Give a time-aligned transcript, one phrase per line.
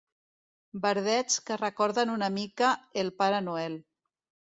[0.85, 3.83] Verdets que recorden una mica el Pare Noel.